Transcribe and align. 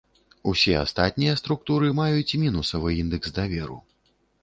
Усе 0.51 0.73
астатнія 0.83 1.35
структуры 1.43 1.93
маюць 2.01 2.37
мінусавы 2.47 2.99
індэкс 3.05 3.39
даверу. 3.41 3.83